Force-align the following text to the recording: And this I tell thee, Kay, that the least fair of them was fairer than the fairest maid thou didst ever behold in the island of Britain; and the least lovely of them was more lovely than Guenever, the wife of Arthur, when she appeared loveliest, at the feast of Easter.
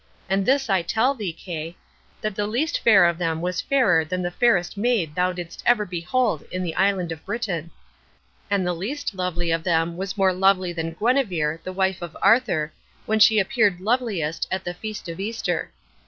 And 0.27 0.47
this 0.47 0.67
I 0.67 0.81
tell 0.81 1.13
thee, 1.13 1.31
Kay, 1.31 1.77
that 2.21 2.33
the 2.33 2.47
least 2.47 2.79
fair 2.79 3.05
of 3.05 3.19
them 3.19 3.39
was 3.39 3.61
fairer 3.61 4.03
than 4.03 4.23
the 4.23 4.31
fairest 4.31 4.75
maid 4.75 5.13
thou 5.13 5.31
didst 5.31 5.61
ever 5.63 5.85
behold 5.85 6.41
in 6.51 6.63
the 6.63 6.73
island 6.73 7.11
of 7.11 7.23
Britain; 7.23 7.69
and 8.49 8.65
the 8.65 8.73
least 8.73 9.13
lovely 9.13 9.51
of 9.51 9.63
them 9.63 9.95
was 9.97 10.17
more 10.17 10.33
lovely 10.33 10.73
than 10.73 10.97
Guenever, 10.99 11.59
the 11.63 11.71
wife 11.71 12.01
of 12.01 12.17
Arthur, 12.19 12.73
when 13.05 13.19
she 13.19 13.37
appeared 13.37 13.79
loveliest, 13.79 14.47
at 14.49 14.63
the 14.63 14.73
feast 14.73 15.07
of 15.07 15.19
Easter. 15.19 15.69